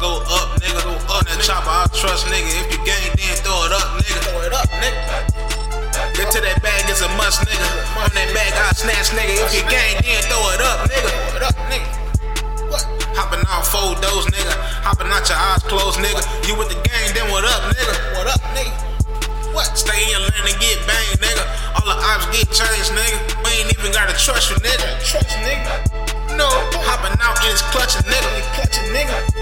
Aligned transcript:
go 0.00 0.24
up, 0.32 0.56
nigga. 0.64 0.80
Go 0.80 0.96
up 1.12 1.28
that 1.28 1.38
chopper, 1.44 1.68
I 1.68 1.84
trust, 1.92 2.24
nigga. 2.32 2.48
If 2.48 2.72
you 2.72 2.80
gang, 2.88 3.12
then 3.20 3.36
throw 3.44 3.68
it 3.68 3.72
up, 3.76 4.00
nigga. 4.00 4.20
Throw 4.24 4.40
it 4.48 4.54
up, 4.56 4.68
nigga. 4.80 4.96
Get 6.16 6.32
to 6.32 6.40
that 6.40 6.58
bag, 6.64 6.88
it's 6.88 7.04
a 7.04 7.10
must, 7.20 7.44
nigga. 7.44 7.68
On 8.00 8.08
that 8.08 8.28
bag, 8.32 8.50
I 8.56 8.72
snatch, 8.72 9.12
nigga. 9.12 9.36
If 9.44 9.52
you 9.52 9.64
gang, 9.68 10.00
then 10.00 10.24
throw 10.26 10.40
it 10.56 10.64
up, 10.64 10.88
nigga. 10.88 11.10
Throw 11.12 11.36
it 11.36 11.44
up, 11.44 11.56
nigga. 11.68 11.88
What? 12.72 12.82
Hopping 13.12 13.44
out 13.44 13.68
four 13.68 13.92
doors, 14.00 14.24
nigga. 14.32 14.56
Hopping 14.80 15.12
out 15.12 15.28
your 15.28 15.36
eyes 15.36 15.62
closed, 15.68 16.00
nigga. 16.00 16.24
You 16.48 16.56
with 16.56 16.72
the 16.72 16.80
gang, 16.80 17.12
then 17.12 17.28
what 17.28 17.44
up, 17.44 17.68
nigga? 17.68 17.94
What 18.16 18.26
up, 18.32 18.40
nigga? 18.56 18.72
What? 19.52 19.68
Stay 19.76 20.00
in 20.00 20.16
your 20.16 20.24
lane 20.24 20.48
and 20.48 20.58
get 20.64 20.80
banged, 20.88 21.20
nigga. 21.20 21.44
All 21.76 21.84
the 21.84 21.96
ops 22.08 22.24
get 22.32 22.48
changed, 22.48 22.96
nigga. 22.96 23.20
We 23.44 23.52
ain't 23.60 23.68
even 23.76 23.92
gotta 23.92 24.16
trust 24.16 24.48
you, 24.48 24.56
nigga. 24.64 24.88
Trust, 25.04 25.36
nigga. 25.44 26.00
No, 26.40 26.48
hopping 26.88 27.12
out 27.20 27.36
in 27.44 27.52
his 27.52 27.60
clutching, 27.68 28.06
nigga. 28.08 28.30
Clutching, 28.56 28.88
nigga. 28.96 29.39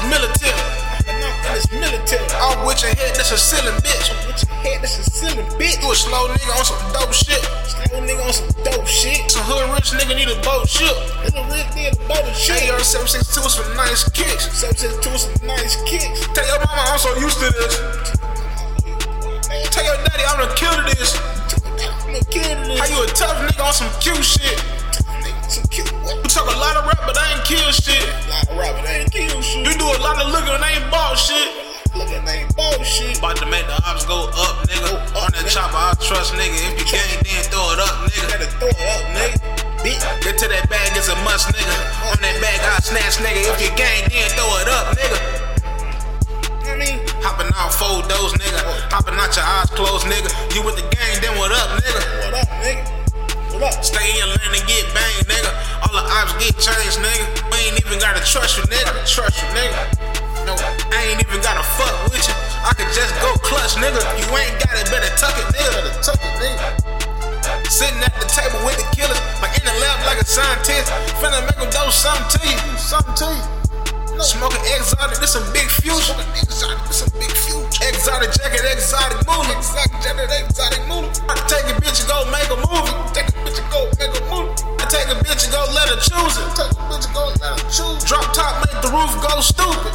Out 0.00 0.12
in 0.14 0.20
his 0.20 0.20
military. 0.20 0.60
In 1.08 1.54
his 1.54 1.70
military. 1.72 2.24
With 2.64 2.82
your 2.82 2.94
head, 2.94 3.16
that's 3.16 3.32
a 3.32 3.38
ceiling, 3.38 3.74
bitch. 3.80 4.08
With 4.26 4.42
your 4.42 4.56
head, 4.64 4.82
that's 4.82 4.98
a 4.98 5.10
ceiling, 5.10 5.46
bitch. 5.58 5.82
You 5.82 5.92
a 5.92 5.94
slow 5.94 6.28
nigga 6.28 6.58
on 6.58 6.64
some 6.64 6.92
dope 6.92 7.12
shit. 7.12 7.40
Slow 7.66 8.00
nigga 8.00 8.24
on 8.24 8.32
some 8.32 8.48
dope 8.64 8.86
shit. 8.86 9.30
Some 9.30 9.42
hood 9.44 9.68
rich 9.74 9.92
nigga 9.92 10.16
need 10.16 10.28
a 10.28 10.40
boat 10.42 10.68
ship. 10.68 10.94
Hood 11.24 11.34
rich 11.52 11.66
nigga 11.76 11.96
boat 12.08 12.24
shit. 12.36 12.70
AR 12.70 12.80
762 12.80 13.40
with 13.42 13.52
some 13.52 13.76
nice 13.76 14.08
kicks. 14.10 14.48
762 14.52 15.10
with 15.10 15.20
some 15.20 15.46
nice 15.46 15.76
kicks. 15.84 16.26
Tell 16.32 16.46
your 16.46 16.60
mama 16.64 16.82
I'm 16.94 16.98
so 16.98 17.10
used 17.20 17.38
to 17.40 17.48
this. 17.50 17.74
Tell 19.72 19.84
your 19.84 19.98
daddy 20.04 20.24
I'm 20.28 20.38
the 20.40 20.48
kill 20.54 20.72
to 20.72 20.84
this. 20.94 21.16
I'm 22.06 22.12
the 22.12 22.24
kill 22.30 22.44
to 22.44 22.64
this. 22.68 22.78
How 22.80 22.86
you 22.88 23.02
a 23.02 23.06
tough 23.12 23.36
nigga 23.44 23.64
on 23.64 23.74
some 23.74 23.90
cute 24.00 24.24
shit? 24.24 24.58
Some 25.50 25.66
cute. 25.66 25.90
You 25.90 26.28
talk 26.30 26.46
a 26.46 26.58
lot 26.58 26.76
of 26.76 26.86
rap, 26.86 27.02
but 27.06 27.18
I 27.18 27.34
ain't 27.34 27.44
kill 27.44 27.58
shit. 27.72 27.89
Go 34.10 34.26
up, 34.34 34.66
nigga. 34.66 34.98
On 35.14 35.30
that 35.30 35.46
chopper, 35.46 35.78
I 35.78 35.94
trust, 36.02 36.34
nigga. 36.34 36.58
If 36.66 36.82
you 36.82 36.86
gang, 36.90 37.22
then 37.22 37.46
throw 37.46 37.62
it 37.70 37.78
up, 37.78 37.94
nigga. 38.10 38.26
Gotta 38.26 38.50
throw 38.58 38.74
it 38.74 38.90
up, 38.90 39.02
nigga. 39.14 39.38
Bitch. 39.86 40.02
Get 40.26 40.34
to 40.42 40.46
that 40.50 40.66
bag, 40.66 40.90
it's 40.98 41.06
a 41.06 41.14
must, 41.22 41.54
nigga. 41.54 41.78
On 42.10 42.18
that 42.18 42.36
bag, 42.42 42.58
I 42.58 42.82
snatch, 42.82 43.22
nigga. 43.22 43.46
If 43.54 43.62
you 43.62 43.70
gang, 43.78 44.10
then 44.10 44.26
throw 44.34 44.50
it 44.58 44.66
up, 44.66 44.98
nigga. 44.98 45.18
What 46.42 46.74
I 46.74 46.76
mean, 46.82 46.98
hopping 47.22 47.54
out 47.54 47.70
four 47.70 48.02
doors, 48.10 48.34
nigga. 48.34 48.58
Oh. 48.66 48.98
Hopping 48.98 49.14
out 49.14 49.30
your 49.30 49.46
eyes 49.46 49.70
closed, 49.78 50.10
nigga. 50.10 50.26
You 50.58 50.66
with 50.66 50.74
the 50.74 50.86
gang, 50.90 51.14
then 51.22 51.38
what 51.38 51.54
up, 51.54 51.70
nigga? 51.78 52.02
What 52.26 52.34
up, 52.34 52.50
nigga? 52.66 52.82
What 53.54 53.62
up? 53.62 53.78
Stay 53.86 54.10
in 54.10 54.18
your 54.18 54.26
lane 54.26 54.58
and 54.58 54.66
get 54.66 54.90
banged, 54.90 55.30
nigga. 55.30 55.54
All 55.86 55.94
the 55.94 56.02
ops 56.18 56.34
get 56.42 56.58
changed, 56.58 56.98
nigga. 56.98 57.46
We 57.54 57.70
ain't 57.70 57.78
even 57.78 58.02
gotta 58.02 58.26
trust 58.26 58.58
you, 58.58 58.66
nigga. 58.66 59.06
Trust 59.06 59.38
you, 59.38 59.48
nigga. 59.54 59.99
Nigga. 63.80 64.00
You 64.20 64.28
ain't 64.36 64.56
got 64.60 64.76
it, 64.76 64.86
better 64.92 65.10
tuck 65.16 65.34
it, 65.40 65.48
nigga. 65.56 65.72
Better 65.80 65.96
tuck 66.04 66.20
it, 66.20 66.34
nigga. 66.38 66.68
Sitting 67.66 68.02
at 68.04 68.14
the 68.20 68.28
table 68.28 68.60
with 68.66 68.76
the 68.76 68.86
killer, 68.92 69.16
like 69.40 69.56
in 69.56 69.64
the 69.64 69.74
lab 69.80 69.98
like 70.04 70.20
a 70.20 70.26
scientist. 70.26 70.92
Finna 71.18 71.40
make 71.48 71.56
him 71.56 71.70
do 71.72 71.82
something 71.90 72.28
to 72.36 72.40
you. 72.44 72.60
Something 72.76 73.16
to 73.24 73.28
you. 73.32 73.44
Smoking 74.20 74.60
exotic, 74.76 75.16
this 75.16 75.32
some 75.32 75.48
big 75.56 75.64
future. 75.80 76.12
Exotic, 76.36 76.76
this 76.84 77.00
some 77.00 77.12
big 77.16 77.32
future. 77.32 77.88
Exotic 77.88 78.28
jacket, 78.36 78.60
exotic 78.68 79.16
movie. 79.24 79.56
Exotic 79.56 79.96
jacket, 80.04 80.28
exotic 80.28 80.82
movie. 80.84 81.08
I 81.24 81.40
take 81.48 81.64
a 81.72 81.74
bitch 81.80 82.04
and 82.04 82.08
go 82.12 82.28
make 82.28 82.52
a 82.52 82.60
movie. 82.60 82.92
Take 83.16 83.32
a 83.32 83.36
bitch 83.40 83.56
and 83.56 83.70
go 83.72 83.88
make 83.96 84.12
a 84.12 84.20
movie. 84.28 84.52
I 84.76 84.84
take 84.92 85.08
a 85.08 85.16
bitch 85.24 85.48
and 85.48 85.52
go 85.56 85.64
let 85.72 85.88
her 85.88 85.96
choose 86.04 86.36
it. 86.36 86.44
Take 86.52 86.68
a 86.68 86.84
bitch 86.92 87.08
and 87.08 87.16
go 87.16 87.32
let 87.40 87.56
her 87.56 87.64
choose. 87.72 88.04
Drop 88.04 88.28
top, 88.36 88.60
make 88.60 88.76
the 88.84 88.92
roof 88.92 89.08
go 89.24 89.40
stupid. 89.40 89.94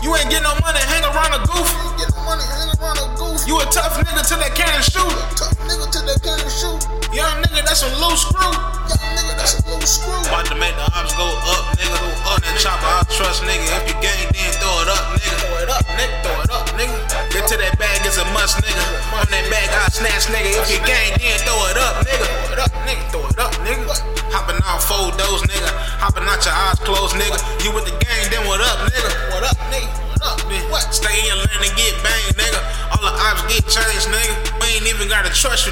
You 0.00 0.16
ain't 0.16 0.32
get 0.32 0.40
no 0.40 0.56
money, 0.64 0.80
hang 0.88 1.04
around 1.04 1.36
a 1.36 1.44
goof. 1.44 1.91
You 2.32 2.38
get 2.38 2.48
no 2.48 2.48
money, 2.48 2.48
hang 2.48 2.72
around 2.80 2.96
a 2.96 3.06
goof. 3.20 3.44
You 3.44 3.60
a 3.60 3.64
tough 3.68 4.00
nigga 4.00 4.24
till 4.24 4.40
that 4.40 4.56
cannon 4.56 4.80
shoot. 4.80 5.12
Tough 5.36 5.52
nigga 5.68 5.84
till 5.92 6.04
that 6.08 6.16
cannon 6.24 6.48
shoot. 6.48 6.80
Young 7.12 7.44
nigga, 7.44 7.60
that's 7.60 7.84
a 7.84 7.92
loose 8.00 8.24
screw. 8.24 8.52
Young 8.88 9.12
nigga, 9.12 9.36
that's 9.36 9.60
a 9.60 9.68
loose 9.68 10.00
screw. 10.00 10.16
About 10.32 10.48
to 10.48 10.56
make 10.56 10.72
the 10.80 10.86
ops 10.96 11.12
go 11.12 11.28
up, 11.28 11.76
nigga. 11.76 11.92
Go 11.92 12.08
up 12.32 12.40
that 12.40 12.56
chopper, 12.56 12.88
I 12.88 13.04
trust, 13.12 13.44
nigga. 13.44 13.68
If 13.84 13.92
you 13.92 13.96
gang, 14.00 14.32
then 14.32 14.48
throw 14.56 14.72
it 14.80 14.88
up, 14.88 15.12
nigga. 15.12 15.36
Throw 15.44 15.60
it 15.60 15.68
up, 15.68 15.84
nigga. 15.92 16.16
Throw 16.24 16.40
it 16.40 16.50
up, 16.56 16.66
nigga. 16.72 16.96
Get 17.36 17.44
to 17.52 17.56
that 17.60 17.76
bag, 17.76 18.00
it's 18.08 18.16
a 18.16 18.24
must, 18.32 18.64
nigga. 18.64 18.84
On 19.12 19.28
that 19.28 19.44
bag, 19.52 19.68
I 19.68 19.92
snatch, 19.92 20.32
nigga. 20.32 20.56
If 20.56 20.72
you 20.72 20.80
trust 35.42 35.71